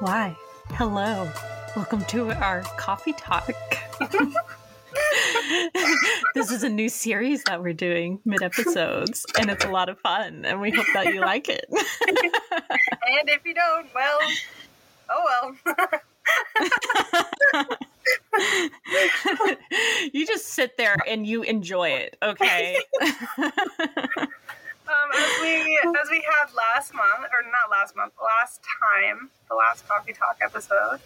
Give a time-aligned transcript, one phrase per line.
[0.00, 0.36] Why?
[0.72, 1.30] Hello.
[1.74, 3.50] Welcome to our coffee talk.
[6.34, 9.98] this is a new series that we're doing mid episodes, and it's a lot of
[10.00, 11.64] fun, and we hope that you like it.
[11.70, 14.18] and if you don't, well,
[15.08, 15.86] oh well.
[20.12, 22.76] you just sit there and you enjoy it, okay?
[25.06, 29.54] Um, as we as we had last month, or not last month, last time, the
[29.54, 31.00] last coffee talk episode,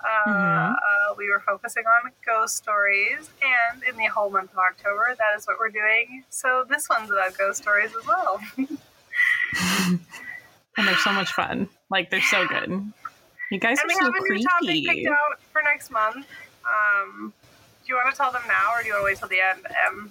[0.00, 0.72] uh, mm-hmm.
[0.72, 5.36] uh, we were focusing on ghost stories, and in the whole month of October, that
[5.36, 6.24] is what we're doing.
[6.30, 8.40] So this one's about ghost stories as well.
[10.76, 11.68] and they're so much fun.
[11.90, 12.70] Like they're so good.
[13.50, 14.34] You guys and are so creepy.
[14.34, 16.26] And we have a new topic picked out for next month.
[16.64, 17.32] Um,
[17.90, 19.66] you want to tell them now, or do you want to wait till the end?
[19.88, 20.10] Um,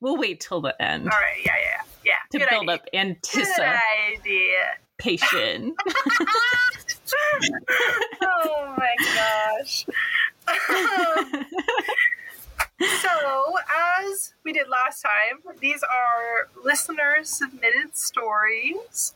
[0.00, 1.04] we'll wait till the end.
[1.04, 1.38] All right.
[1.44, 1.52] Yeah.
[1.62, 1.82] Yeah.
[2.04, 2.12] Yeah.
[2.32, 2.74] To Good build idea.
[2.74, 5.76] up anticipation.
[8.22, 9.86] Oh my gosh.
[13.02, 13.54] so,
[14.08, 19.14] as we did last time, these are listeners submitted stories.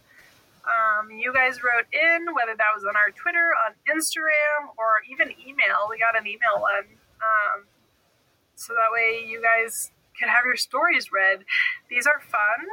[0.64, 5.32] Um, you guys wrote in, whether that was on our Twitter, on Instagram, or even
[5.46, 5.86] email.
[5.88, 6.84] We got an email one.
[7.20, 7.64] Um,
[8.58, 11.44] so that way you guys can have your stories read.
[11.88, 12.66] These are fun.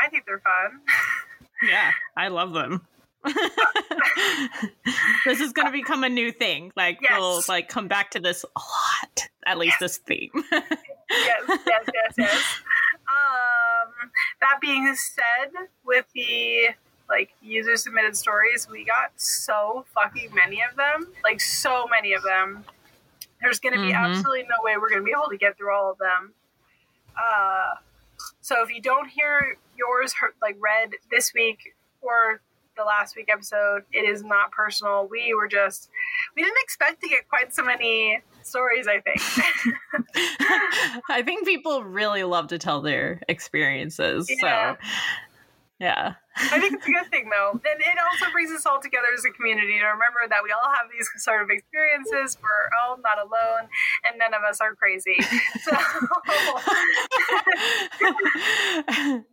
[0.00, 0.80] I think they're fun.
[1.68, 2.86] yeah, I love them.
[5.24, 6.70] this is going to become a new thing.
[6.76, 7.18] Like yes.
[7.18, 9.28] we'll like come back to this a lot.
[9.44, 9.80] At least yes.
[9.80, 10.30] this theme.
[10.52, 10.62] yes,
[11.10, 12.42] yes, yes, yes.
[13.08, 14.10] Um,
[14.40, 15.50] that being said,
[15.84, 16.68] with the
[17.08, 21.08] like user submitted stories, we got so fucking many of them.
[21.24, 22.64] Like so many of them.
[23.44, 24.04] There's going to be mm-hmm.
[24.04, 26.32] absolutely no way we're going to be able to get through all of them.
[27.14, 27.74] Uh,
[28.40, 32.40] so if you don't hear yours like read this week or
[32.74, 35.06] the last week episode, it is not personal.
[35.10, 35.90] We were just
[36.34, 38.86] we didn't expect to get quite so many stories.
[38.88, 39.20] I think.
[41.10, 44.30] I think people really love to tell their experiences.
[44.42, 44.76] Yeah.
[44.76, 44.88] So
[45.80, 46.14] yeah.
[46.36, 47.50] I think it's a good thing, though.
[47.52, 50.70] And it also brings us all together as a community to remember that we all
[50.70, 52.38] have these sort of experiences.
[52.40, 53.68] We're all not alone,
[54.04, 55.16] and none of us are crazy.
[55.62, 55.76] So.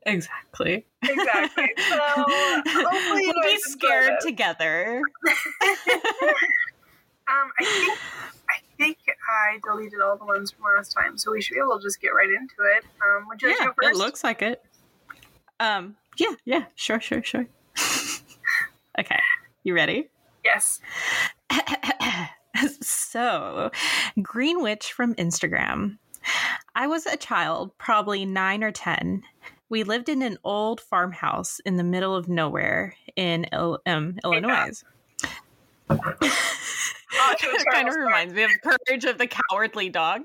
[0.06, 0.85] exactly.
[1.03, 1.69] Exactly.
[1.90, 5.01] So hopefully we'll be scared together.
[7.28, 8.00] um, I think
[8.50, 8.97] I think
[9.30, 12.01] I deleted all the ones from last time, so we should be able to just
[12.01, 12.84] get right into it.
[13.01, 13.96] Um, would you yeah, like to go first?
[13.96, 14.63] It looks like it.
[15.59, 17.48] Um, yeah, yeah, sure, sure, sure.
[19.00, 19.20] okay,
[19.64, 20.09] you ready?
[20.46, 20.80] Yes.
[22.82, 23.72] so,
[24.22, 25.98] Green Witch from Instagram.
[26.76, 29.24] I was a child, probably nine or 10.
[29.70, 34.84] We lived in an old farmhouse in the middle of nowhere in um, Illinois.
[35.90, 36.00] oh,
[37.10, 40.22] it kind of reminds me of Courage of the Cowardly Dog.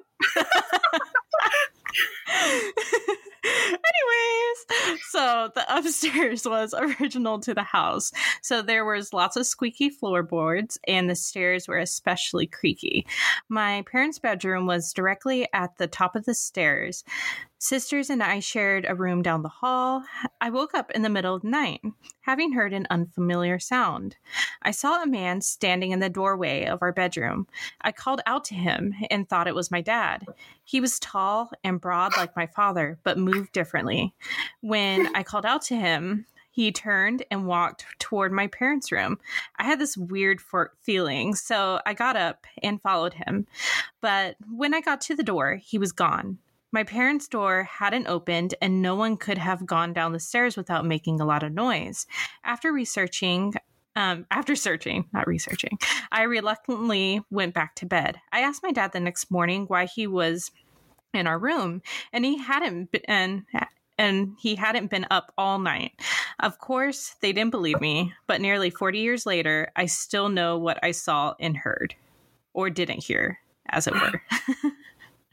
[3.46, 8.12] Anyways, so the upstairs was original to the house.
[8.42, 13.06] So there was lots of squeaky floorboards and the stairs were especially creaky.
[13.48, 17.04] My parents' bedroom was directly at the top of the stairs.
[17.68, 20.04] Sisters and I shared a room down the hall.
[20.40, 21.80] I woke up in the middle of the night,
[22.20, 24.14] having heard an unfamiliar sound.
[24.62, 27.48] I saw a man standing in the doorway of our bedroom.
[27.80, 30.24] I called out to him and thought it was my dad.
[30.62, 34.14] He was tall and broad like my father, but moved differently.
[34.60, 39.18] When I called out to him, he turned and walked toward my parents' room.
[39.58, 40.40] I had this weird
[40.82, 43.48] feeling, so I got up and followed him.
[44.00, 46.38] But when I got to the door, he was gone.
[46.72, 50.84] My parents' door hadn't opened, and no one could have gone down the stairs without
[50.84, 52.06] making a lot of noise.
[52.44, 53.54] After researching,
[53.94, 55.78] um, after searching, not researching,
[56.12, 58.20] I reluctantly went back to bed.
[58.32, 60.50] I asked my dad the next morning why he was
[61.14, 61.82] in our room,
[62.12, 63.02] and he hadn't been.
[63.08, 63.44] And,
[63.98, 65.92] and he hadn't been up all night.
[66.40, 70.78] Of course, they didn't believe me, but nearly 40 years later, I still know what
[70.82, 71.94] I saw and heard,
[72.52, 73.38] or didn't hear,
[73.70, 74.20] as it were.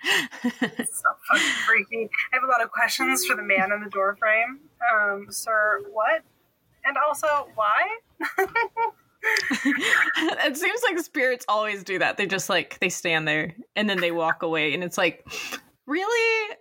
[0.03, 2.09] so fucking freaky.
[2.31, 4.59] I have a lot of questions for the man in the door frame.
[4.93, 6.21] Um, sir, what?
[6.85, 7.97] And also, why?
[10.45, 12.17] it seems like spirits always do that.
[12.17, 15.25] They just like they stand there and then they walk away, and it's like,
[15.85, 16.55] really?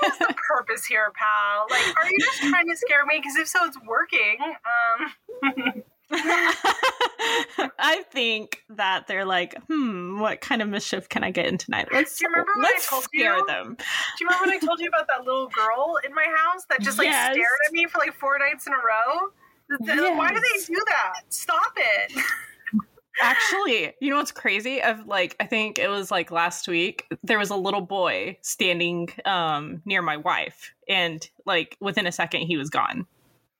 [0.00, 1.66] What's the purpose here, pal?
[1.70, 3.18] Like, are you just trying to scare me?
[3.18, 4.36] Because if so, it's working.
[5.42, 5.82] Um.
[7.80, 11.88] I think that they're like, hmm, what kind of mischief can I get in tonight?
[11.92, 13.46] Let's, do you remember when let's I told scare you?
[13.46, 13.76] them.
[13.76, 13.84] Do
[14.20, 16.98] you remember when I told you about that little girl in my house that just
[16.98, 17.32] like Yes.
[17.32, 19.30] stared at me for like four nights in a row?
[20.16, 21.22] Why do they do that?
[21.28, 22.12] Stop it.
[23.20, 24.80] Actually, you know what's crazy?
[24.80, 27.04] Of like, I think it was like last week.
[27.24, 32.42] There was a little boy standing um, near my wife, and like within a second,
[32.42, 33.06] he was gone.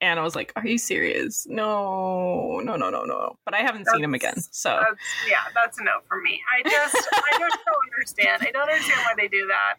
[0.01, 1.47] And I was like, "Are you serious?
[1.49, 4.41] No, no, no, no, no." But I haven't That's- seen him again.
[4.53, 6.41] So That's, yeah, that's a no for me.
[6.57, 8.43] I just, I just don't understand.
[8.47, 9.79] I don't understand why they do that.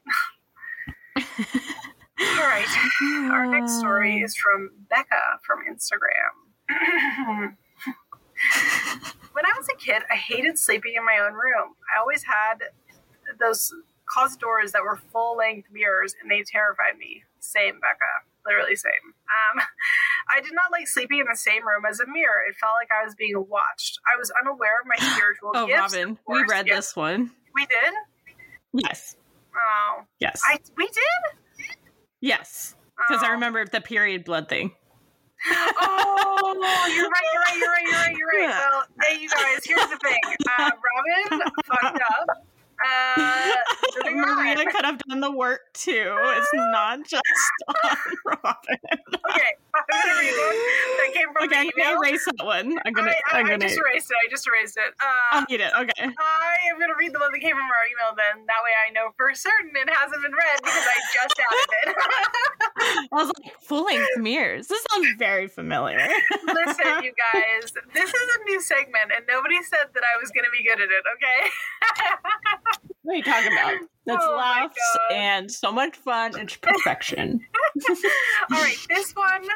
[2.22, 2.68] All right.
[3.32, 6.34] Our next story is from Becca from Instagram.
[9.34, 11.76] when I was a kid, I hated sleeping in my own room.
[11.94, 12.56] I always had
[13.40, 13.74] those
[14.06, 17.24] closet doors that were full length mirrors and they terrified me.
[17.40, 18.29] Same, Becca.
[18.46, 18.92] Literally same.
[19.30, 19.62] Um,
[20.36, 22.42] I did not like sleeping in the same room as a mirror.
[22.50, 24.00] It felt like I was being watched.
[24.12, 25.94] I was unaware of my spiritual Oh, gifts.
[25.96, 27.32] Robin, we read Yes, this one.
[27.56, 27.94] We did?
[28.74, 29.16] Yes,
[29.56, 30.04] Oh.
[30.20, 31.66] yes, I we did?
[32.22, 32.76] yes.
[33.08, 33.32] Because I Oh.
[33.34, 34.76] remember the period blood thing.
[35.52, 38.40] Oh, you're right, you're right, you're right, you're right, you're right.
[38.50, 38.70] Yeah.
[38.70, 40.20] Well, hey, you guys, here's the thing.
[40.60, 40.72] Uh,
[41.30, 42.46] Robin fucked up.
[42.86, 43.52] Uh.
[44.10, 46.16] Maria could have done the work too.
[46.18, 47.24] It's not just
[47.68, 48.80] on Robin.
[49.30, 50.58] Okay, I'm gonna read the one
[50.98, 52.80] that came from Okay, I'm gonna erase that one.
[52.86, 53.12] I'm gonna.
[53.12, 53.60] I, I, I'm gonna.
[53.60, 54.18] just erased it.
[54.26, 54.94] I just erased it.
[55.32, 55.72] I'll Uh, need it.
[55.76, 56.04] Okay.
[56.08, 58.16] I am gonna read the one that came from our email.
[58.16, 61.70] Then that way I know for certain it hasn't been read because I just added
[61.92, 61.96] it.
[63.12, 64.68] I was like, full length mirrors.
[64.68, 66.00] This sounds very familiar.
[66.48, 70.52] Listen, you guys, this is a new segment, and nobody said that I was gonna
[70.52, 71.04] be good at it.
[71.16, 71.40] Okay.
[73.10, 73.74] What are you talking about?
[74.06, 77.42] That's Oh laughs and so much fun and perfection.
[78.54, 79.50] All right, this one,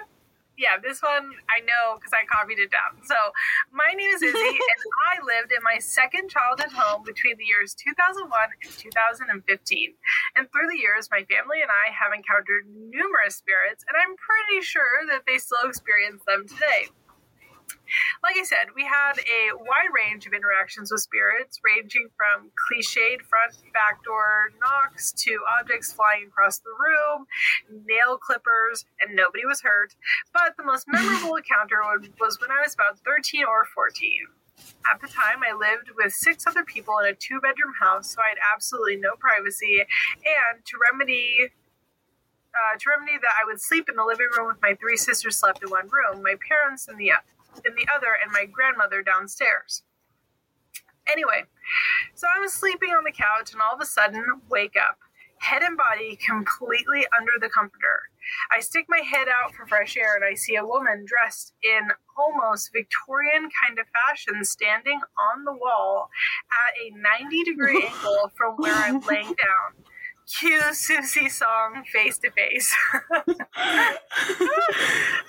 [0.58, 2.98] yeah, this one I know because I copied it down.
[3.06, 3.14] So,
[3.70, 7.78] my name is Izzy, and I lived in my second childhood home between the years
[7.78, 9.94] 2001 and 2015.
[10.34, 14.66] And through the years, my family and I have encountered numerous spirits, and I'm pretty
[14.66, 16.90] sure that they still experience them today.
[18.22, 23.22] Like I said, we had a wide range of interactions with spirits, ranging from cliched
[23.22, 27.28] front back door knocks to objects flying across the room,
[27.86, 29.96] nail clippers, and nobody was hurt.
[30.34, 31.82] But the most memorable encounter
[32.20, 34.28] was when I was about 13 or 14.
[34.92, 38.22] At the time, I lived with six other people in a two bedroom house, so
[38.22, 39.80] I had absolutely no privacy.
[39.82, 41.52] And to remedy
[42.54, 45.36] uh, to remedy that, I would sleep in the living room with my three sisters
[45.36, 47.12] slept in one room, my parents in the
[47.66, 49.84] in the other, and my grandmother downstairs.
[51.08, 51.44] Anyway,
[52.14, 54.98] so I was sleeping on the couch, and all of a sudden, wake up,
[55.40, 58.08] head and body completely under the comforter.
[58.56, 61.90] I stick my head out for fresh air, and I see a woman dressed in
[62.18, 66.10] almost Victorian kind of fashion standing on the wall
[66.68, 69.83] at a 90 degree angle from where I'm laying down.
[70.28, 72.74] Cue Siouxsie song face to face.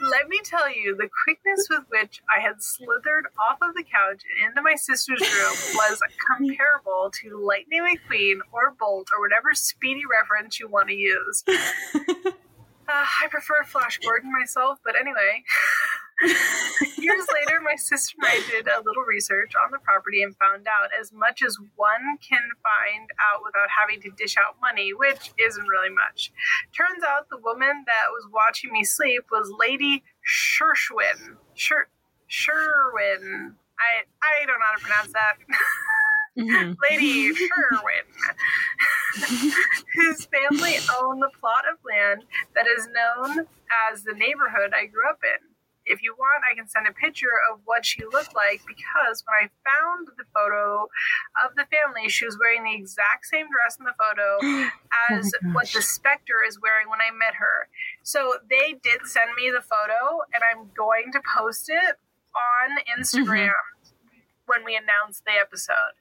[0.01, 4.23] Let me tell you, the quickness with which I had slithered off of the couch
[4.41, 10.03] and into my sister's room was comparable to Lightning McQueen or Bolt or whatever speedy
[10.11, 11.45] reference you want to use.
[12.87, 15.43] Uh, I prefer Flash Gordon myself, but anyway.
[16.99, 20.67] Years later, my sister and I did a little research on the property and found
[20.69, 25.33] out as much as one can find out without having to dish out money, which
[25.39, 26.31] isn't really much.
[26.77, 31.37] Turns out the woman that was watching me sleep was Lady Sherwin.
[31.55, 31.89] Sher-
[32.27, 33.57] Sherwin.
[33.79, 35.37] I, I don't know how to pronounce that.
[36.37, 36.77] Mhm.
[36.91, 38.07] Lady Sherwin,
[39.95, 42.25] whose family owned the plot of land
[42.55, 43.47] that is known
[43.91, 45.49] as the neighborhood I grew up in.
[45.87, 49.37] If you want, I can send a picture of what she looked like because when
[49.37, 50.89] I found the photo
[51.45, 54.41] of the family, she was wearing the exact same dress in the photo
[55.11, 57.69] as Oh what the specter is wearing when I met her.
[58.03, 61.97] So they did send me the photo, and I'm going to post it
[62.35, 63.53] on Instagram
[64.47, 65.95] when we announce the episode.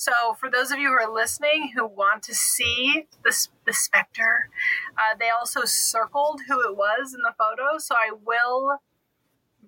[0.00, 4.48] So, for those of you who are listening who want to see the, the specter,
[4.96, 7.76] uh, they also circled who it was in the photo.
[7.76, 8.78] So, I will,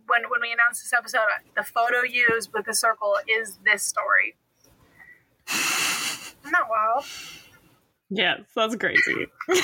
[0.06, 4.36] when, when we announce this episode, the photo used with the circle is this story.
[5.50, 7.04] Isn't that wild?
[8.08, 9.26] Yes, that's crazy.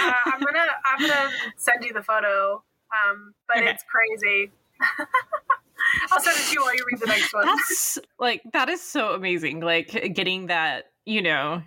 [0.00, 3.66] Uh, I'm gonna I'm gonna send you the photo, um, but Okay.
[3.70, 4.52] it's crazy.
[6.10, 7.46] I'll send it to you while you read the next one.
[7.46, 9.60] That's like that is so amazing.
[9.60, 11.62] Like getting that, you know,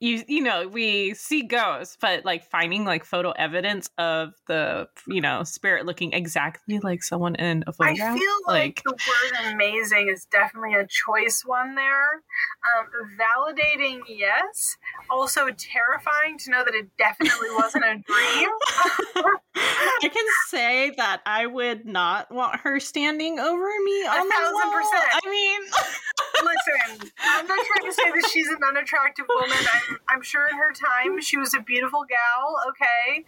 [0.00, 5.20] you you know, we see ghosts, but like finding like photo evidence of the you
[5.20, 8.16] know spirit looking exactly like someone in a photograph.
[8.16, 12.22] I feel like, the word amazing is definitely a choice one there.
[12.64, 12.86] Um,
[13.20, 14.78] validating, yes.
[15.10, 18.48] Also terrifying to know that it definitely wasn't a dream.
[19.56, 24.30] I can say that I would not want her standing over me on A the
[24.30, 24.72] thousand wall.
[24.72, 25.04] percent.
[25.12, 25.60] I mean,
[26.42, 29.50] Listen, I'm not trying to say that she's an unattractive woman.
[29.72, 33.24] I'm, I'm sure in her time she was a beautiful gal, okay?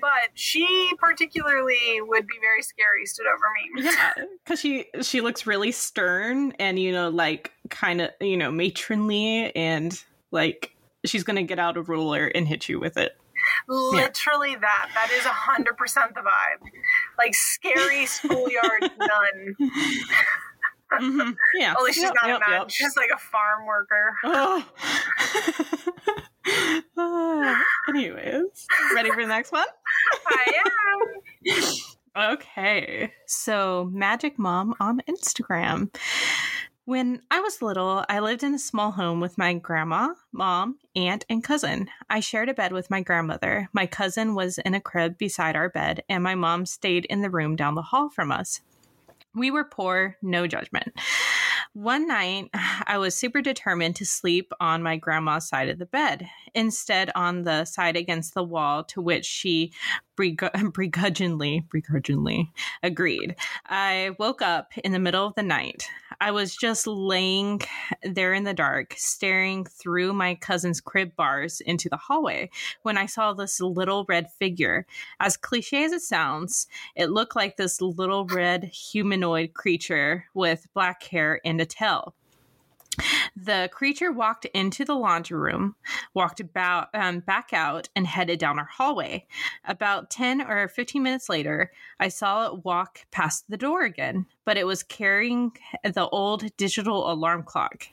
[0.00, 3.46] But she particularly would be very scary, stood over
[3.76, 3.84] me.
[3.84, 8.50] yeah, because she she looks really stern and you know like kind of you know
[8.50, 10.74] matronly and like
[11.04, 13.16] she's gonna get out a ruler and hit you with it.
[13.68, 14.90] Literally that.
[14.94, 16.70] That is 100% the vibe.
[17.16, 19.56] Like scary schoolyard nun.
[20.92, 21.36] Mhm.
[21.54, 21.74] Yeah.
[21.78, 22.60] Only she's Yep, not yep, a nun.
[22.60, 22.70] yep.
[22.70, 24.14] She's like a farm worker.
[24.24, 24.64] Oh.
[26.96, 29.66] Ah, anyways, ready for the next one?
[30.28, 30.62] I
[32.16, 32.32] am.
[32.32, 33.12] Okay.
[33.26, 35.94] So, Magic Mom on Instagram.
[36.86, 41.26] When I was little, I lived in a small home with my grandma, mom, aunt,
[41.28, 41.90] and cousin.
[42.08, 43.68] I shared a bed with my grandmother.
[43.74, 47.28] My cousin was in a crib beside our bed, and my mom stayed in the
[47.30, 48.62] room down the hall from us.
[49.34, 50.92] We were poor, no judgment.
[51.74, 52.50] One night,
[52.86, 57.42] I was super determined to sleep on my grandma's side of the bed, instead, on
[57.42, 59.72] the side against the wall to which she
[60.18, 62.50] begrudg- begrudgingly, begrudgingly
[62.82, 63.36] agreed.
[63.66, 65.88] I woke up in the middle of the night.
[66.20, 67.60] I was just laying
[68.02, 72.50] there in the dark, staring through my cousin's crib bars into the hallway
[72.82, 74.86] when I saw this little red figure.
[75.20, 81.02] As cliche as it sounds, it looked like this little red humanoid creature with black
[81.04, 82.14] hair and a tail.
[83.36, 85.76] The creature walked into the laundry room,
[86.14, 89.26] walked about um, back out, and headed down our hallway.
[89.64, 94.56] About 10 or 15 minutes later, I saw it walk past the door again, but
[94.56, 95.52] it was carrying
[95.82, 97.86] the old digital alarm clock.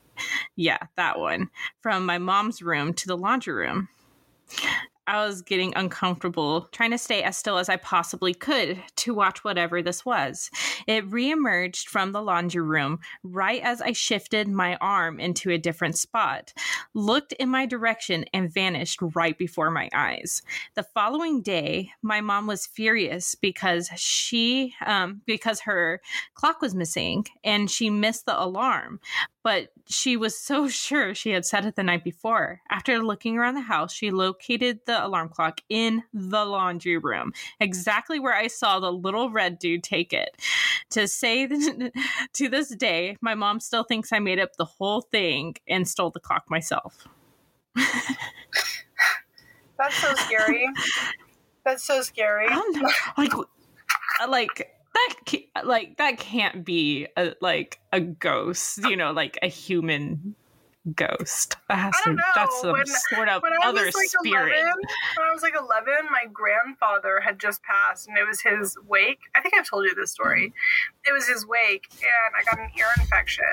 [0.56, 1.50] Yeah, that one.
[1.82, 3.90] From my mom's room to the laundry room.
[5.08, 9.44] I was getting uncomfortable, trying to stay as still as I possibly could to watch
[9.44, 10.50] whatever this was.
[10.88, 15.98] It reemerged from the laundry room right as I shifted my arm into a different
[15.98, 16.54] spot,
[16.94, 20.42] looked in my direction, and vanished right before my eyes.
[20.74, 26.02] The following day, my mom was furious because she, um, because her
[26.34, 29.00] clock was missing and she missed the alarm
[29.46, 32.62] but she was so sure she had set it the night before.
[32.70, 38.20] After looking around the house, she located the alarm clock in the laundry room, exactly
[38.20, 40.36] where I saw the little red dude take it.
[40.90, 41.48] To say
[42.34, 46.10] to this day, my mom still thinks I made up the whole thing and stole
[46.10, 47.08] the clock myself.
[49.78, 50.68] That's so scary.
[51.66, 52.48] That's so scary.
[52.48, 52.64] Know,
[53.18, 59.12] like, uh, like that, ca- like that can't be a, like a ghost, you know,
[59.12, 60.36] like a human
[60.94, 61.56] ghost.
[61.68, 62.70] That has I don't to, that's know.
[62.70, 64.54] some When- sort of other like spirit.
[64.54, 64.74] 11,
[65.18, 69.20] when I was like 11, my grandfather had just passed, and it was his wake.
[69.36, 70.54] I think I've told you this story.
[71.08, 73.46] It was his wake, and I got an ear infection,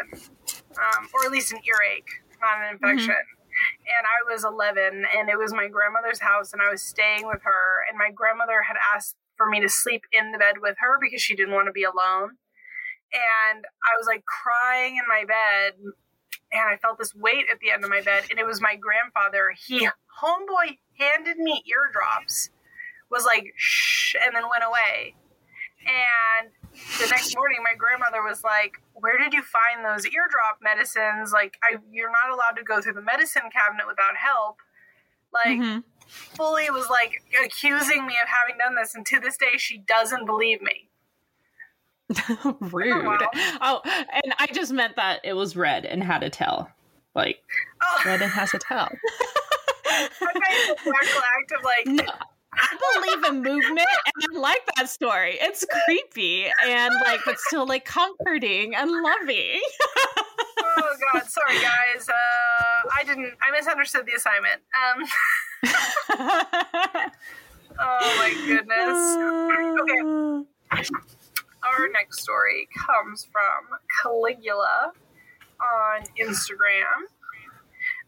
[0.76, 2.08] um, or at least an earache,
[2.40, 3.14] not an infection.
[3.14, 7.42] And I was 11, and it was my grandmother's house, and I was staying with
[7.44, 7.84] her.
[7.88, 11.20] And my grandmother had asked for me to sleep in the bed with her because
[11.20, 12.36] she didn't want to be alone.
[13.12, 15.74] And I was like crying in my bed,
[16.52, 18.76] and I felt this weight at the end of my bed, and it was my
[18.76, 19.52] grandfather.
[19.56, 19.88] He
[20.22, 22.50] homeboy handed me eardrops,
[23.10, 25.14] was like shh, and then went away.
[25.84, 26.50] And
[27.00, 31.32] the next morning, my grandmother was like, "Where did you find those eardrop medicines?
[31.32, 34.58] Like, I, you're not allowed to go through the medicine cabinet without help."
[35.34, 35.84] Like, Mhm.
[36.08, 40.26] Fully was like accusing me of having done this, and to this day, she doesn't
[40.26, 40.88] believe me.
[42.60, 43.04] Rude.
[43.06, 43.28] wow.
[43.60, 46.68] Oh, and I just meant that it was red and had a tail.
[47.14, 47.38] Like
[47.82, 48.88] Oh, red and has a tail.
[49.86, 52.12] I made the practical act of like, No,
[52.54, 55.38] I believe in movement and I like that story.
[55.40, 59.60] It's creepy and like but still like comforting and loving.
[60.62, 62.08] oh god, sorry guys.
[62.08, 63.32] Uh, I didn't.
[63.42, 64.60] I misunderstood the assignment.
[64.74, 65.04] Um,
[67.78, 68.98] Oh my goodness.
[69.80, 70.92] Okay.
[71.64, 74.92] Our next story comes from Caligula
[75.60, 77.06] on Instagram.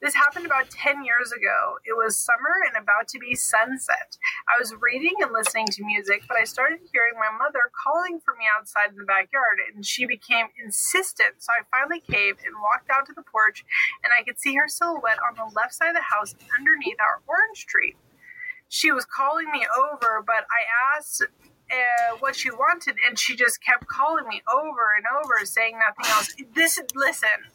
[0.02, 1.76] This happened about 10 years ago.
[1.84, 4.13] It was summer and about to be sunset.
[4.44, 8.34] I was reading and listening to music, but I started hearing my mother calling for
[8.36, 11.40] me outside in the backyard, and she became insistent.
[11.40, 13.64] So I finally caved and walked out to the porch,
[14.04, 17.24] and I could see her silhouette on the left side of the house underneath our
[17.26, 17.96] orange tree.
[18.68, 23.64] She was calling me over, but I asked uh, what she wanted, and she just
[23.64, 26.34] kept calling me over and over, saying nothing else.
[26.54, 27.48] This, listen,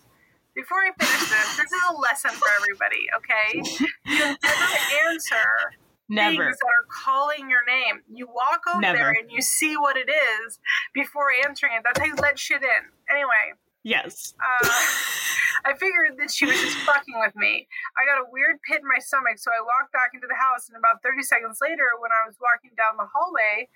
[0.56, 3.62] before I finish this, this is a lesson for everybody, okay?
[4.06, 5.78] You never answer
[6.10, 6.44] Never.
[6.46, 8.02] things that are calling your name.
[8.12, 8.98] You walk over Never.
[8.98, 10.60] there and you see what it is
[10.94, 11.84] before answering it.
[11.86, 12.84] That's how you let shit in.
[13.10, 14.34] Anyway, Yes.
[14.42, 14.68] uh,
[15.66, 17.68] I figured that she was just fucking with me.
[18.00, 20.68] I got a weird pit in my stomach, so I walked back into the house.
[20.68, 23.68] And about 30 seconds later, when I was walking down the hallway,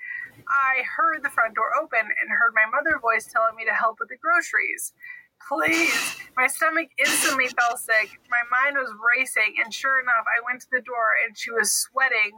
[0.48, 4.00] I heard the front door open and heard my mother voice telling me to help
[4.00, 4.92] with the groceries.
[5.48, 6.18] Please.
[6.36, 8.10] My stomach instantly felt sick.
[8.30, 11.72] My mind was racing, and sure enough, I went to the door and she was
[11.72, 12.32] sweating,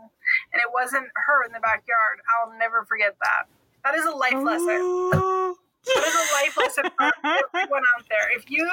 [0.53, 2.19] and it wasn't her in the backyard.
[2.35, 3.45] I'll never forget that.
[3.83, 4.67] That is a life lesson.
[4.67, 8.35] That is a life lesson for everyone out there.
[8.35, 8.65] If you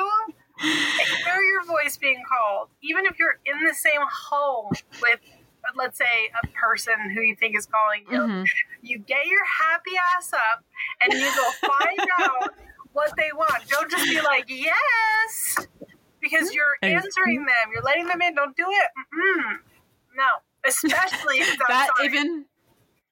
[0.58, 4.72] hear your voice being called, even if you're in the same home
[5.02, 5.20] with,
[5.76, 8.48] let's say, a person who you think is calling you, Mhm.
[8.80, 10.64] you get your happy ass up
[11.00, 12.54] and you go find out
[12.92, 13.66] what they want.
[13.68, 15.56] Don't just be like, yes,
[16.20, 17.70] because you're answering them.
[17.72, 18.34] You're letting them in.
[18.34, 18.88] Don't do it.
[19.14, 19.56] Mm-mm.
[20.16, 20.26] No,
[20.66, 22.04] especially if that outside.
[22.04, 22.44] even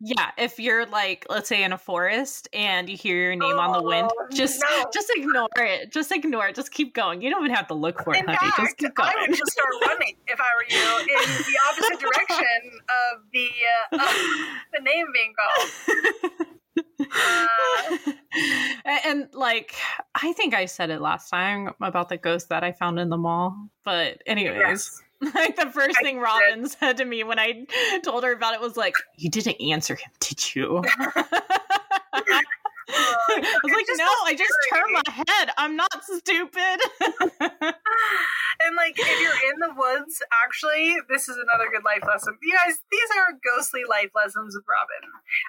[0.02, 3.70] yeah if you're like let's say in a forest and you hear your name on
[3.70, 4.86] the wind Oh, just no.
[4.94, 8.02] just ignore it just ignore it just keep going you don't even have to look
[8.02, 10.48] for it In honey just fact, keep I going would just start running if I
[10.56, 13.50] were you in the opposite direction of the
[13.92, 14.16] uh, of
[14.72, 16.46] the name being called.
[18.84, 19.74] And, and, like
[20.14, 23.16] i think i said it last time about the ghost that i found in the
[23.16, 25.02] mall but anyways yes.
[25.34, 26.22] like the first I thing did.
[26.22, 27.66] robin said to me when i
[28.04, 30.82] told her about it was like you didn't answer him did you
[32.92, 35.50] I was like, no, I just turned my head.
[35.56, 36.80] I'm not stupid.
[38.62, 42.36] And like, if you're in the woods, actually, this is another good life lesson.
[42.42, 45.02] You guys, these are ghostly life lessons with Robin.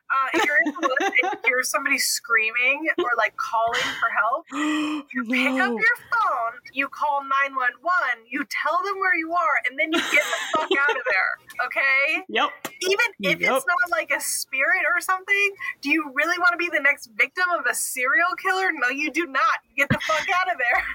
[0.07, 4.09] Uh, if you're in the woods and you hear somebody screaming or like calling for
[4.15, 4.45] help,
[5.13, 9.77] you pick up your phone, you call 911, you tell them where you are, and
[9.77, 11.31] then you get the fuck out of there.
[11.67, 12.23] Okay?
[12.29, 12.49] Yep.
[12.81, 13.51] Even if Yep.
[13.57, 15.51] it's not like a spirit or something,
[15.81, 18.71] do you really want to be the next victim of a serial killer?
[18.71, 19.59] No, you do not.
[19.69, 20.83] You get the fuck out of there.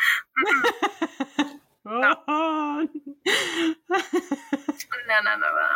[1.86, 2.86] Oh.
[5.08, 5.66] No, no, no, no.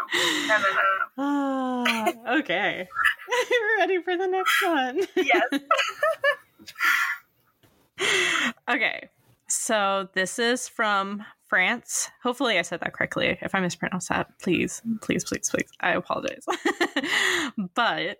[0.46, 0.82] No, no, no.
[1.18, 2.88] Ah, okay.
[3.50, 5.00] You're ready for the next one.
[5.16, 5.42] Yes.
[8.68, 9.08] Okay.
[9.46, 12.10] So this is from France.
[12.22, 13.38] Hopefully I said that correctly.
[13.40, 15.68] If I mispronounced that, please, please, please, please.
[15.80, 16.44] I apologize.
[17.74, 18.18] but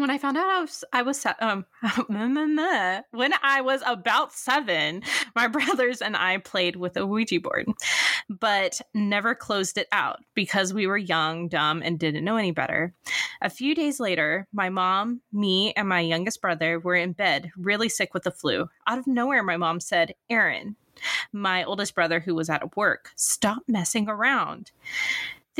[0.00, 1.64] when I found out I was, I was um
[2.08, 5.02] when I was about seven,
[5.34, 7.68] my brothers and I played with a Ouija board,
[8.28, 12.94] but never closed it out because we were young, dumb, and didn't know any better.
[13.42, 17.88] A few days later, my mom, me, and my youngest brother were in bed, really
[17.88, 18.68] sick with the flu.
[18.86, 20.76] Out of nowhere, my mom said, Aaron,
[21.32, 24.72] my oldest brother who was at work, stop messing around.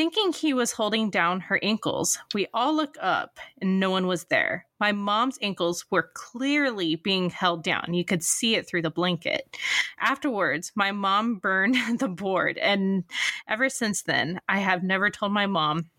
[0.00, 4.24] Thinking he was holding down her ankles, we all look up and no one was
[4.24, 4.64] there.
[4.78, 7.92] My mom's ankles were clearly being held down.
[7.92, 9.58] You could see it through the blanket.
[10.00, 13.04] Afterwards, my mom burned the board, and
[13.46, 15.90] ever since then, I have never told my mom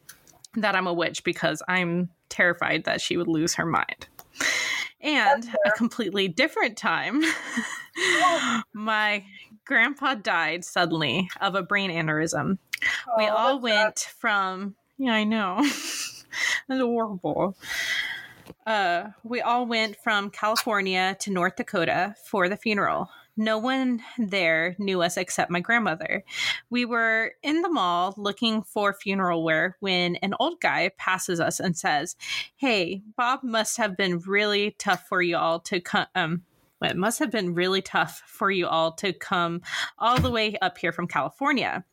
[0.55, 4.07] that I'm a witch because I'm terrified that she would lose her mind.
[4.99, 7.21] And a completely different time,
[8.73, 9.23] my
[9.71, 12.57] grandpa died suddenly of a brain aneurysm.
[13.17, 15.59] we Oh, all that's went from, yeah, I know.
[16.67, 17.55] That's horrible.
[18.65, 23.09] Uh, we all went from California to North Dakota for the funeral.
[23.37, 26.25] No one there knew us except my grandmother.
[26.69, 31.61] We were in the mall looking for funeral wear when an old guy passes us
[31.61, 32.17] and says,
[32.57, 36.07] Hey, Bob must have been really tough for you all to come.
[36.13, 36.43] Um,
[36.89, 39.61] it must have been really tough for you all to come
[39.99, 41.85] all the way up here from California.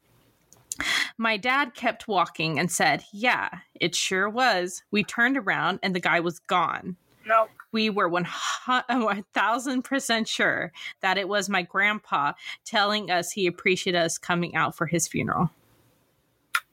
[1.16, 4.82] My dad kept walking and said, Yeah, it sure was.
[4.90, 6.96] We turned around and the guy was gone.
[7.26, 7.50] Nope.
[7.72, 12.32] We were 1000% sure that it was my grandpa
[12.64, 15.50] telling us he appreciated us coming out for his funeral.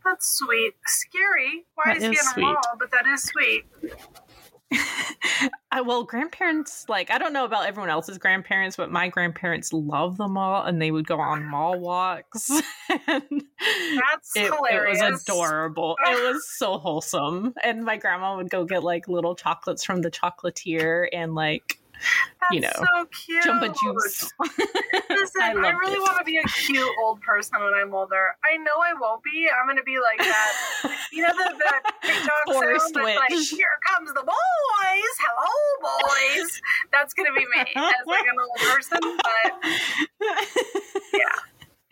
[0.05, 0.75] That's sweet.
[0.85, 1.65] Scary.
[1.73, 2.61] Why That is he in a mall?
[2.79, 3.65] But that is sweet.
[5.71, 10.17] I, well, grandparents, like, I don't know about everyone else's grandparents, but my grandparents love
[10.17, 12.49] the mall and they would go on mall walks.
[13.07, 15.95] and That's it, it was adorable.
[16.05, 17.53] It was so wholesome.
[17.63, 21.79] And my grandma would go get like little chocolates from the chocolatier and like
[22.41, 23.43] That's you know, so cute.
[23.43, 24.31] Jamba Juice.
[25.09, 26.01] Listen, I I, really it.
[26.01, 28.35] want to be a cute old person when I'm older.
[28.43, 29.49] I know I won't be.
[29.49, 30.53] I'm going to be like that.
[31.11, 33.49] You know the, the TikTok Forest sound that's like, witch.
[33.49, 35.13] here comes the boys.
[35.23, 36.61] Hello, boys.
[36.91, 38.99] That's going to be me as like an old person.
[39.01, 39.53] But
[41.13, 41.39] yeah,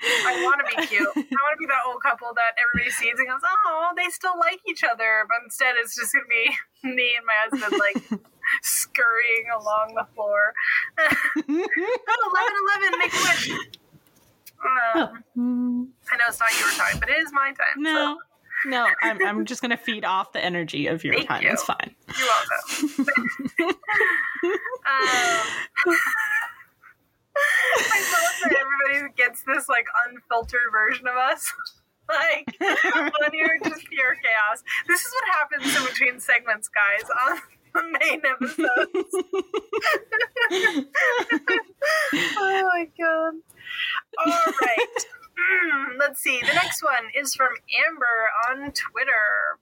[0.03, 1.07] I want to be cute.
[1.15, 4.37] I want to be that old couple that everybody sees and goes, "Oh, they still
[4.39, 6.51] like each other." But instead, it's just gonna be
[6.95, 8.21] me and my husband like
[8.61, 10.53] scurrying along the floor.
[10.99, 13.51] oh, 11 11, make a wish.
[14.65, 17.81] Um, I know it's not your time, but it is my time.
[17.83, 18.17] No.
[18.65, 21.43] No, I'm, I'm just going to feed off the energy of your Thank time.
[21.43, 21.49] you.
[21.51, 21.93] It's fine.
[22.17, 22.27] You're
[23.59, 23.75] welcome.
[24.85, 25.97] um,
[27.35, 31.51] I love that everybody gets this like unfiltered version of us.
[32.09, 34.63] like when you're just pure chaos.
[34.87, 37.39] This is what happens in between segments, guys, on
[37.73, 39.15] the main episodes.
[42.37, 43.33] oh my god.
[44.19, 45.05] All right.
[45.35, 46.39] Hmm, let's see.
[46.41, 47.53] The next one is from
[47.87, 49.59] Amber on Twitter.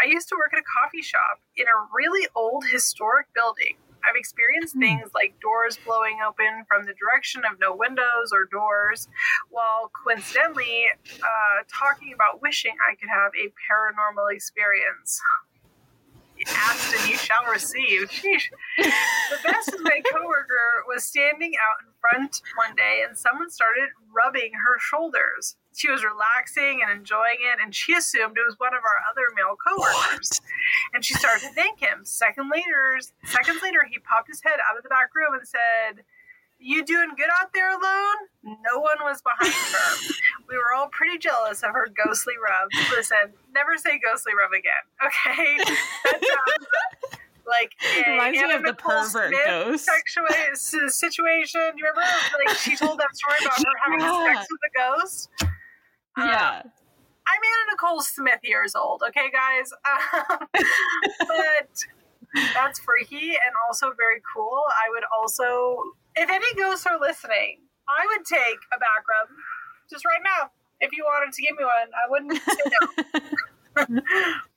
[0.00, 3.76] I used to work at a coffee shop in a really old historic building.
[4.08, 4.80] I've experienced Hmm.
[4.80, 9.08] things like doors blowing open from the direction of no windows or doors,
[9.50, 10.86] while coincidentally
[11.22, 15.20] uh, talking about wishing I could have a paranormal experience.
[16.46, 18.08] Asked and you shall receive.
[18.10, 18.48] Sheesh.
[18.78, 23.90] The best is my coworker was standing out in front one day and someone started
[24.10, 25.56] rubbing her shoulders.
[25.74, 29.22] She was relaxing and enjoying it, and she assumed it was one of our other
[29.36, 30.40] male coworkers.
[30.92, 32.04] And she started to thank him.
[32.04, 36.04] Second later, seconds later, he popped his head out of the back room and said,
[36.58, 40.14] "You doing good out there alone?" No one was behind her.
[40.50, 42.68] We were all pretty jealous of her ghostly rub.
[42.90, 45.56] Listen, never say ghostly rub again, okay?
[46.04, 46.66] That sounds
[47.14, 47.72] um, like
[48.06, 49.88] a Reminds me of the pervert Smith ghost.
[50.98, 51.60] situation.
[51.76, 52.02] You remember,
[52.46, 54.34] like she told that story about her having Yeah.
[54.34, 55.28] sex with a ghost.
[56.16, 56.62] Um, yeah.
[56.62, 59.70] I'm Anna Nicole Smith years old, okay, guys?
[60.30, 60.48] Um,
[61.20, 61.68] but
[62.54, 64.62] that's freaky and also very cool.
[64.68, 65.76] I would also,
[66.16, 69.28] if any ghosts are listening, I would take a back rub
[69.88, 70.50] just right now.
[70.80, 72.62] If you wanted to give me one, I wouldn't say
[73.96, 74.32] no.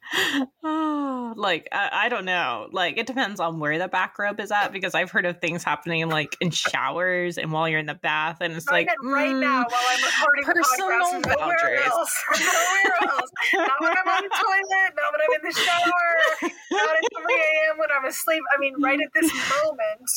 [0.64, 2.68] oh, like I, I don't know.
[2.72, 5.64] Like it depends on where the back rub is at because I've heard of things
[5.64, 9.42] happening like in showers and while you're in the bath, and it's like right mm,
[9.42, 11.40] now while I'm recording the personal podcast.
[11.40, 12.24] Nowhere else.
[12.40, 13.32] Nowhere else.
[13.54, 14.94] Not when I'm on the toilet.
[14.96, 16.52] Not when I'm in the shower.
[16.72, 17.78] Not at 3 a.m.
[17.80, 18.44] when I'm asleep.
[18.56, 19.32] I mean, right at this
[19.64, 20.10] moment,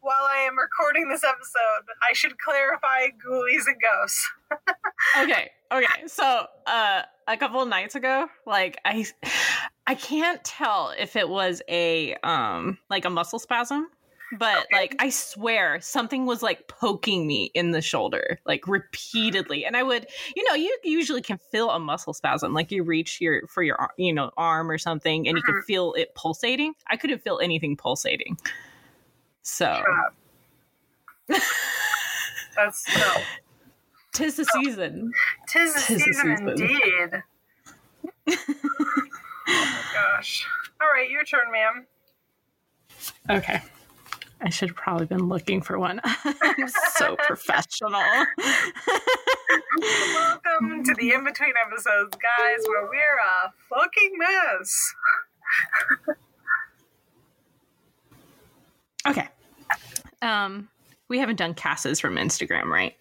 [0.00, 4.30] while I am recording this episode, I should clarify ghoulies and ghosts.
[5.22, 9.04] okay okay so uh a couple of nights ago like i
[9.86, 13.88] i can't tell if it was a um like a muscle spasm
[14.32, 14.66] but Okay.
[14.72, 19.82] like i swear something was like poking me in the shoulder like repeatedly and i
[19.82, 23.62] would you know you usually can feel a muscle spasm like you reach your for
[23.64, 25.64] your you know arm or something and you can Mhm.
[25.64, 28.36] feel it pulsating i couldn't feel anything pulsating
[29.42, 29.82] so
[32.56, 33.14] That's no.
[34.12, 35.12] tis the season
[35.48, 36.48] Tis the Tis season, season.
[36.48, 37.22] indeed.
[38.38, 39.06] oh
[39.48, 40.46] my gosh.
[40.80, 41.86] All right, your turn, ma'am.
[43.30, 43.60] Okay.
[44.42, 46.00] I should have probably been looking for one.
[46.24, 48.00] I'm so professional.
[50.14, 54.94] Welcome to the in between episodes, guys, where we're a fucking mess.
[59.06, 59.28] Okay.
[60.22, 60.68] Um,
[61.08, 62.94] we haven't done Casses from Instagram, right?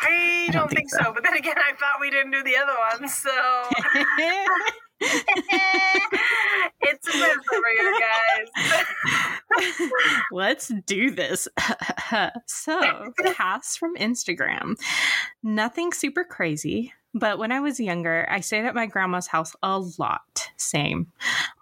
[0.00, 1.04] I don't, don't think, think so.
[1.04, 1.12] so.
[1.12, 3.30] but then again, I thought we didn't do the other ones, so
[6.82, 9.90] it's a mess over here, guys.
[10.32, 11.48] Let's do this.
[12.46, 14.78] so, Cass from Instagram.
[15.42, 19.78] Nothing super crazy, but when I was younger, I stayed at my grandma's house a
[19.98, 20.50] lot.
[20.56, 21.08] Same.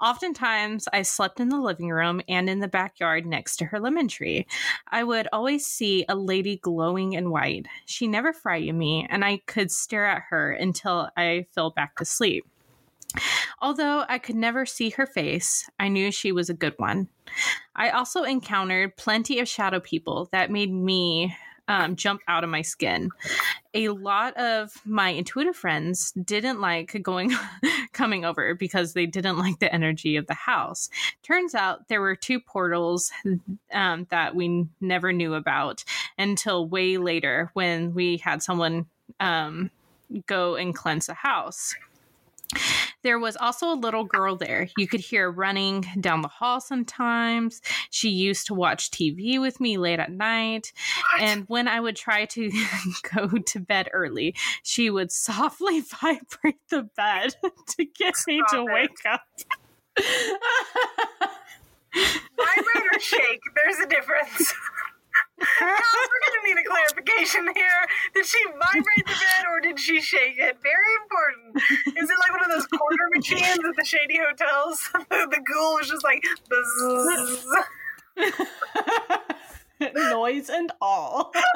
[0.00, 4.08] Oftentimes, I slept in the living room and in the backyard next to her lemon
[4.08, 4.46] tree.
[4.88, 7.66] I would always see a lady glowing in white.
[7.86, 12.04] She never frightened me, and I could stare at her until I fell back to
[12.04, 12.44] sleep.
[13.60, 17.08] Although I could never see her face, I knew she was a good one.
[17.74, 21.34] I also encountered plenty of shadow people that made me
[21.68, 23.10] um, jump out of my skin.
[23.74, 27.32] A lot of my intuitive friends didn't like going
[27.92, 30.88] coming over because they didn't like the energy of the house.
[31.22, 33.12] Turns out there were two portals
[33.72, 35.84] um, that we never knew about
[36.16, 38.86] until way later when we had someone
[39.20, 39.70] um,
[40.26, 41.74] go and cleanse the house.
[43.02, 44.68] There was also a little girl there.
[44.76, 47.60] You could hear running down the hall sometimes.
[47.90, 50.72] She used to watch TV with me late at night.
[51.12, 51.22] What?
[51.22, 52.50] And when I would try to
[53.14, 57.34] go to bed early, she would softly vibrate the bed
[57.68, 58.72] to get me to it.
[58.72, 59.20] wake up.
[61.94, 63.40] Vibrate or shake?
[63.54, 64.54] There's a difference.
[65.38, 67.86] Guys, we're going to need a clarification here.
[68.14, 70.58] Did she vibrate the bed or did she shake it?
[70.62, 71.62] Very important.
[71.96, 74.90] Is it like one of those corner machines at the shady hotels?
[75.10, 77.46] the ghoul was just like buzz.
[80.10, 81.32] Noise and all.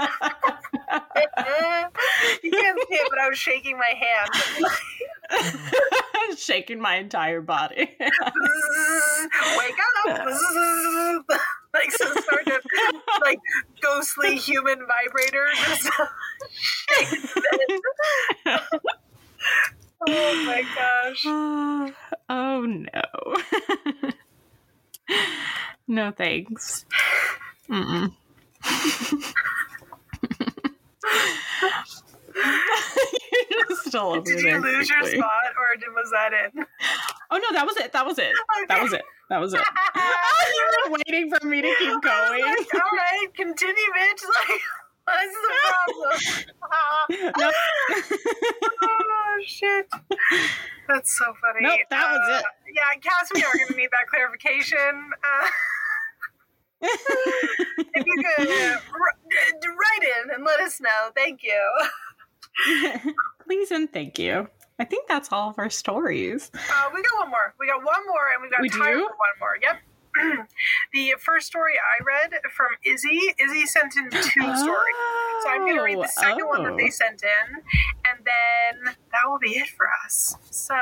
[2.43, 4.31] you can't see it, but I was shaking my hand.
[6.39, 7.97] shaking my entire body.
[7.99, 10.29] Wake up!
[11.75, 11.91] like,
[14.17, 15.49] ghostly human vibrator.
[15.55, 15.91] Just
[20.07, 21.25] oh my gosh.
[22.29, 23.03] oh no.
[25.89, 26.85] no thanks.
[27.69, 28.13] Mm-mm.
[33.51, 36.67] You're just still over Did you lose your spot or did, was that it?
[37.31, 37.93] Oh no, that was it.
[37.93, 38.33] That was it.
[38.69, 39.03] That was it.
[39.33, 39.61] That was it.
[39.65, 42.43] you were waiting for me to keep going.
[42.43, 44.23] Like, all right, continue, bitch.
[44.29, 44.61] Like,
[45.07, 47.33] what's the problem?
[47.39, 47.51] no,
[48.83, 49.89] oh shit,
[50.87, 51.67] that's so funny.
[51.67, 52.45] Nope, that was Uh, it.
[52.75, 55.11] Yeah, Cass, we are going to need that clarification.
[55.23, 55.49] Uh,
[57.95, 59.19] if you could uh, r-
[59.71, 61.63] write in and let us know, thank you.
[63.45, 64.49] Please and thank you.
[64.79, 66.51] I think that's all of our stories.
[66.55, 67.55] Uh, we got one more.
[67.61, 69.09] We got one more, and we got We time do?
[69.09, 69.59] for one more.
[69.63, 69.79] Yep.
[70.93, 74.21] the first story I read from Izzy, Izzy sent in two
[74.57, 74.97] stories.
[75.43, 76.77] So I'm going to read the second one that Oh.
[76.77, 77.55] they sent in,
[78.07, 80.37] and then that will be it for us.
[80.51, 80.75] So,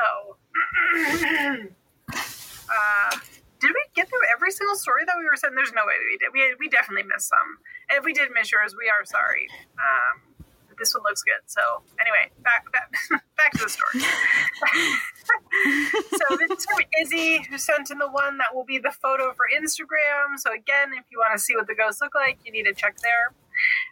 [2.13, 3.17] uh,
[3.59, 5.53] did we get through every single story that we were sent?
[5.55, 6.29] There's no way we did.
[6.33, 7.59] We, we definitely missed some.
[7.89, 9.47] And if we did miss yours, we are sorry.
[9.77, 10.21] Um,
[10.67, 11.41] but this one looks good.
[11.45, 11.61] So,
[11.99, 12.91] anyway, back back,
[13.37, 14.01] back to the story.
[16.17, 19.33] so this is from Izzy, who sent in the one that will be the photo
[19.33, 20.37] for Instagram.
[20.37, 22.73] So again, if you want to see what the ghosts look like, you need to
[22.73, 23.33] check there.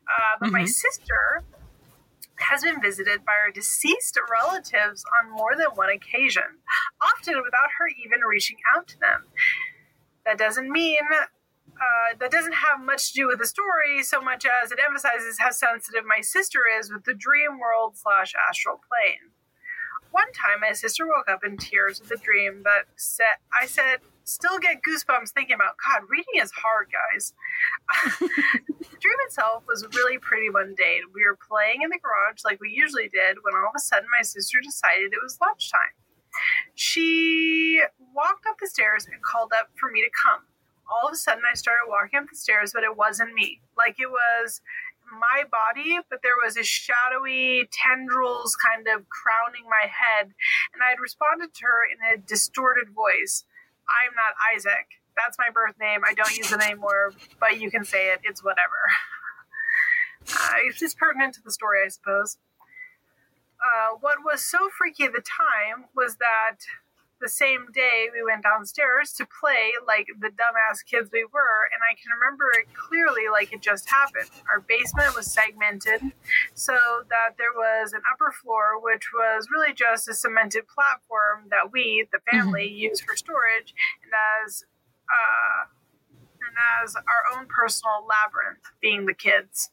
[0.10, 0.70] Uh, but my Mhm.
[0.70, 1.44] sister
[2.40, 6.60] has been visited by her deceased relatives on more than one occasion,
[7.02, 9.26] often without her even reaching out to them.
[10.26, 11.04] That doesn't mean
[11.80, 15.40] uh, that doesn't have much to do with the story so much as it emphasizes
[15.40, 19.32] how sensitive my sister is with the dream world slash astral plane.
[20.12, 24.00] One time, my sister woke up in tears with a dream that said, I said,
[24.30, 27.34] still get goosebumps thinking about, God, reading is hard, guys.
[28.20, 28.28] the
[29.02, 31.10] dream itself was really pretty mundane.
[31.14, 34.08] We were playing in the garage like we usually did when all of a sudden
[34.16, 35.98] my sister decided it was lunchtime.
[36.76, 37.82] She
[38.14, 40.46] walked up the stairs and called up for me to come.
[40.90, 43.62] All of a sudden, I started walking up the stairs, but it wasn't me.
[43.78, 44.62] Like it was
[45.12, 50.34] my body, but there was a shadowy tendrils kind of crowning my head.
[50.74, 53.46] And I had responded to her in a distorted voice
[53.90, 54.88] I'm not Isaac.
[55.18, 56.02] That's my birth name.
[56.08, 58.20] I don't use it anymore, but you can say it.
[58.24, 58.78] It's whatever.
[60.28, 62.38] Uh, it's just pertinent to the story, I suppose.
[63.60, 66.58] Uh, what was so freaky at the time was that
[67.20, 71.82] the same day we went downstairs to play like the dumbass kids we were, and
[71.84, 74.30] I can remember it clearly like it just happened.
[74.50, 76.02] Our basement was segmented
[76.54, 76.78] so
[77.10, 82.08] that there was an upper floor, which was really just a cemented platform that we,
[82.12, 84.12] the family, used for storage, and
[84.44, 84.64] as
[85.10, 85.66] uh,
[86.48, 89.70] and as our own personal labyrinth, being the kids.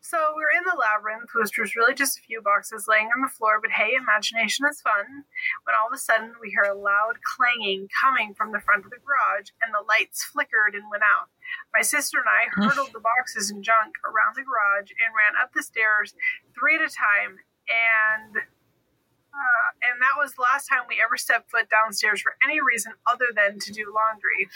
[0.00, 3.20] So we were in the labyrinth, which was really just a few boxes laying on
[3.20, 5.28] the floor, but hey, imagination is fun.
[5.68, 8.90] When all of a sudden we hear a loud clanging coming from the front of
[8.90, 11.28] the garage, and the lights flickered and went out.
[11.76, 15.52] My sister and I hurdled the boxes and junk around the garage and ran up
[15.52, 16.16] the stairs
[16.56, 17.36] three at a time,
[17.68, 22.56] and uh, and that was the last time we ever stepped foot downstairs for any
[22.56, 24.48] reason other than to do laundry.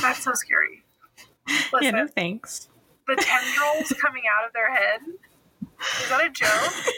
[0.00, 0.82] That's so scary.
[1.68, 2.69] Listen, Yeah, no thanks.
[3.14, 5.00] The tendrils coming out of their head.
[6.02, 6.94] Is that a joke?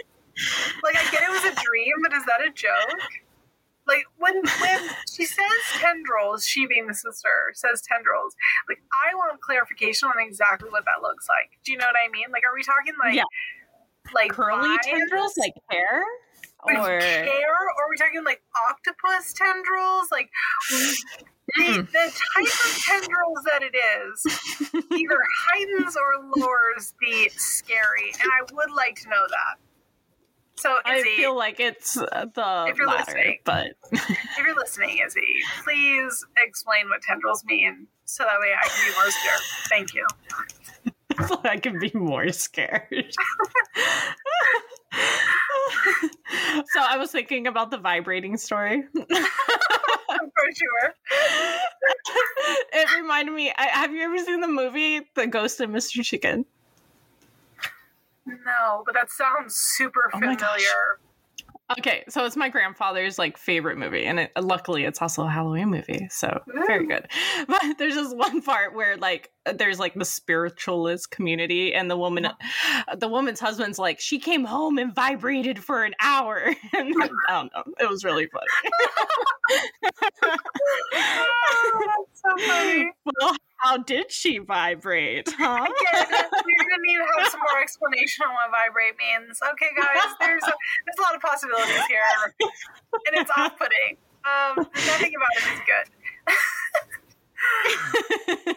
[0.82, 3.00] Like I get it was a dream, but is that a joke?
[3.86, 4.80] Like when when
[5.12, 8.34] she says tendrils, she being the sister says tendrils.
[8.68, 11.50] Like I want clarification on exactly what that looks like.
[11.64, 12.26] Do you know what I mean?
[12.32, 13.24] Like are we talking like Yeah.
[14.14, 16.02] like Curly vines tendrils, like hair,
[16.64, 20.10] with or hair, or are we talking like octopus tendrils?
[20.10, 20.30] Like
[20.70, 25.18] the, the type of tendrils that it is either
[25.50, 29.58] heightens or lowers the scary, and I would like to know that.
[30.56, 33.38] So, I feel like it's uh, the If you're latter, listening.
[33.44, 38.86] but if you're listening, Izzy, please explain what tendrils mean so that way I can
[38.86, 39.40] be more scared.
[39.68, 40.06] Thank you.
[41.26, 43.12] so I can be more scared.
[46.72, 48.84] So I was thinking about the vibrating story.
[48.94, 50.94] For sure.
[52.72, 53.52] it reminded me.
[53.56, 56.04] I, have you ever seen the movie The Ghost of Mr.
[56.04, 56.44] Chicken?
[58.26, 60.38] No, but that sounds super Oh familiar.
[61.78, 65.68] Okay, so it's my grandfather's like favorite movie, and it, luckily it's also a Halloween
[65.70, 67.08] movie, so very good.
[67.48, 72.28] But there's just one part where like there's like the spiritualist community, and the woman,
[72.96, 76.94] the woman's husband's like, she came home and vibrated for an hour, and
[77.28, 78.46] I don't know, it was really funny.
[80.24, 80.36] oh,
[81.86, 82.90] that's so funny.
[83.20, 85.28] Well, how did she vibrate?
[85.38, 85.64] Huh?
[85.64, 89.40] Again, we're gonna need to have some more explanation on what vibrate means.
[89.42, 90.52] Okay, guys, there's a,
[90.84, 92.02] there's a lot of possibilities here,
[92.40, 93.96] and it's off-putting.
[94.24, 95.86] Um, nothing about it is good.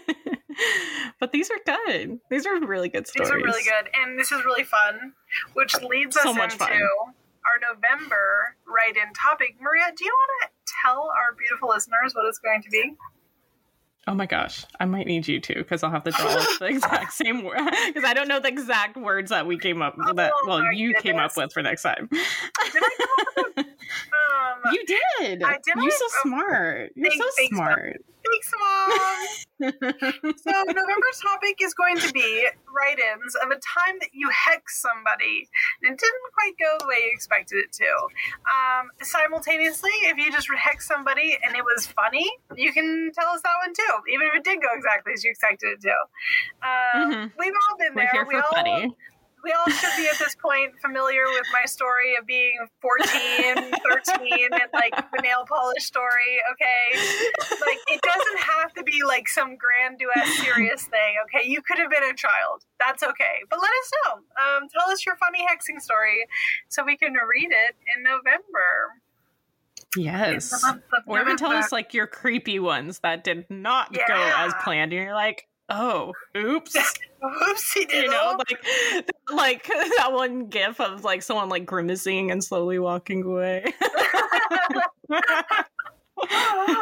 [1.19, 2.19] but these are good.
[2.29, 3.29] These are really good stories.
[3.29, 5.13] These are really good, and this is really fun,
[5.53, 6.71] which leads So us into fun.
[6.71, 9.55] our November write-in topic.
[9.61, 12.95] Maria, do you want to tell our beautiful listeners what it's going to be?
[14.07, 16.27] Oh my gosh, I might need you too because I'll have to draw
[16.59, 19.95] the exact same word because I don't know the exact words that we came up
[20.15, 22.09] that Oh well you came up with for next time.
[23.95, 24.65] Did I come up with them?
[24.65, 25.43] Um, you did.
[25.43, 25.75] I did.
[25.83, 26.91] You're so Oh, smart.
[26.95, 27.65] You're thanks- so thanks, Mom.
[27.67, 27.97] smart.
[28.25, 30.33] Thanks, Mom.
[30.37, 35.47] So November's topic is going to be write-ins of a time that you hex somebody
[35.83, 37.85] and it didn't quite go the way you expected it to.
[38.49, 43.41] Um, simultaneously, if you just hex somebody and it was funny, you can tell us
[43.43, 45.93] that one too, even if it did go exactly as you expected it to.
[46.65, 47.31] Um, Mhm.
[47.37, 48.11] We've all been We're there.
[48.11, 48.95] here we for all funny.
[49.45, 53.05] We all should be at this point familiar with my story of being 14,
[53.55, 56.99] 13, and like the nail polish story, okay?
[57.65, 61.47] Like, it doesn't have to be like some grand grandiose, serious thing, okay?
[61.47, 62.65] You could have been a child.
[62.79, 63.43] That's okay.
[63.49, 64.13] But let us know.
[64.15, 66.27] Um, tell us your funny hexing story
[66.67, 69.01] so we can read it in November.
[69.97, 70.51] Yes.
[70.51, 73.93] In the month of Or even tell us like your creepy ones that did not
[73.93, 74.93] go as planned.
[74.93, 76.75] And you're like, oh, oops.
[77.29, 78.65] Whoopsie you know, like
[79.33, 83.73] like that one gif of like someone like grimacing and slowly walking away.
[83.81, 84.83] oh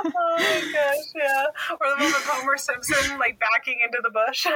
[0.06, 1.45] my gosh, yeah.
[1.71, 4.47] Or the moment Homer Simpson like backing into the bush.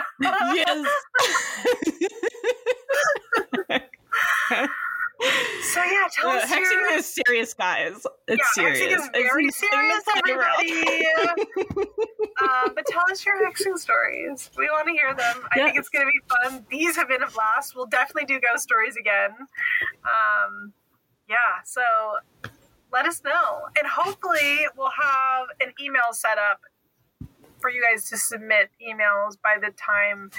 [4.52, 4.70] yes.
[5.62, 6.92] So yeah, tell Uh, us hexing your...
[6.94, 8.06] is serious, guys.
[8.28, 8.80] It's yeah, serious.
[8.80, 11.08] hexing is very It's serious, everybody.
[12.42, 14.50] um, but tell us your hexing stories.
[14.58, 15.44] We want to hear them.
[15.52, 16.66] I think it's going to be fun.
[16.70, 17.76] These have been a blast.
[17.76, 19.32] We'll definitely do ghost stories again.
[20.04, 20.74] Um,
[21.30, 21.82] yeah, so
[22.94, 26.62] let us know, and hopefully we'll have an email set up
[27.60, 30.30] for you guys to submit emails by the time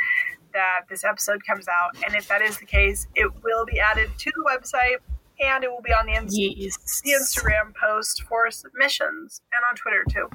[0.59, 1.97] that this episode comes out.
[2.05, 4.97] And if that is the case, it will be added to the website
[5.41, 7.01] and it will be on the, Inst- Yes.
[7.05, 10.29] the Instagram post for submissions and on Twitter too.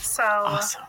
[0.00, 0.82] So Awesome.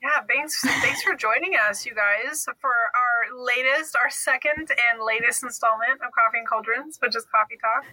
[0.00, 5.42] yeah, thanks thanks for joining us, you guys, for our latest, our second and latest
[5.42, 7.84] installment of Coffee and Cauldrons, which is Coffee Talk.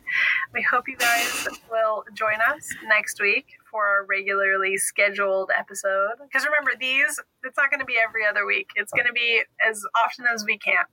[0.53, 6.15] We hope you guys will join us next week for our regularly scheduled episode.
[6.23, 8.69] Because remember, these it's not going to be every other week.
[8.75, 10.85] It's going to be as often as we can.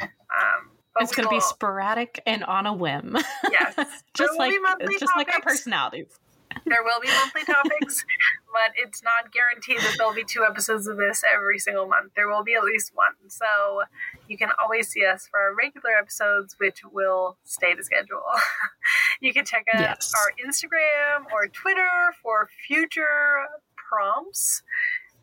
[0.00, 3.16] Um, It's going to be sporadic and on a whim.
[3.50, 3.74] Yes.
[4.14, 4.54] Just like
[4.98, 6.18] just like our personalities.
[6.66, 8.04] There will be monthly topics,
[8.52, 12.12] but it's not guaranteed that there'll be two episodes of this every single month.
[12.16, 13.12] There will be at least one.
[13.28, 13.82] So
[14.28, 18.22] you can always see us for our regular episodes, which will stay to schedule.
[19.20, 20.12] you can check out Yes.
[20.16, 24.62] our Instagram or Twitter for future prompts.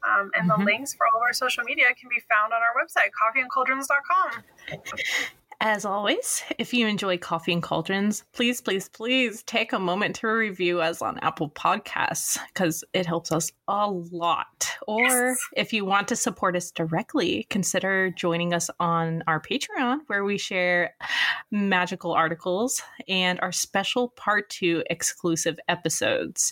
[0.06, 0.58] Um, and Mhm.
[0.58, 4.44] the links for all of our social media can be found on our website, coffeeandcauldrons.com.
[5.66, 10.28] As always, if you enjoy Coffee and Cauldrons, please, please, please take a moment to
[10.28, 14.76] review us on Apple Podcasts because it helps us a lot.
[14.90, 15.38] Or Yes.
[15.56, 20.38] if you want to support us directly, consider joining us on our Patreon where we
[20.38, 20.96] share
[21.50, 26.52] magical articles and our special part two exclusive episodes.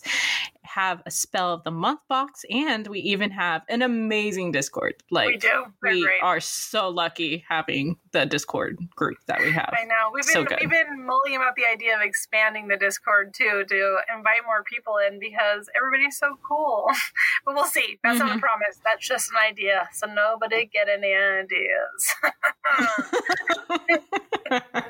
[0.63, 4.93] Have a spell of the month box, and we even have an amazing Discord.
[5.09, 5.65] Like we do.
[5.81, 6.21] We're we great.
[6.23, 9.73] are so lucky having the Discord group that we have.
[9.77, 10.57] I know we've So been good.
[10.61, 14.97] we've been mulling about the idea of expanding the Discord too to invite more people
[15.05, 16.87] in because everybody's so cool.
[17.45, 17.97] but we'll see.
[18.03, 18.39] That's not a Mhm.
[18.39, 18.79] promise.
[18.83, 19.89] That's just an idea.
[19.93, 22.13] So nobody get any ideas.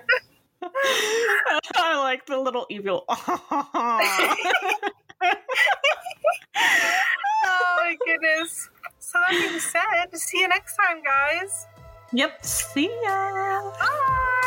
[1.76, 3.06] I like the little evil.
[6.56, 8.70] oh my goodness.
[9.00, 11.68] So that being said, see you next time, guys.
[12.14, 12.44] yep.
[12.46, 13.72] See ya.
[13.80, 14.41] Bye.